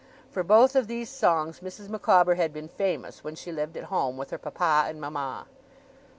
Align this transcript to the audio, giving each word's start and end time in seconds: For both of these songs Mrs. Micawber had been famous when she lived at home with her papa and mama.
For 0.31 0.41
both 0.41 0.75
of 0.75 0.87
these 0.87 1.11
songs 1.11 1.59
Mrs. 1.59 1.87
Micawber 1.87 2.33
had 2.33 2.51
been 2.51 2.67
famous 2.67 3.23
when 3.23 3.35
she 3.35 3.51
lived 3.51 3.77
at 3.77 3.83
home 3.93 4.17
with 4.17 4.31
her 4.31 4.39
papa 4.39 4.85
and 4.89 4.99
mama. 4.99 5.45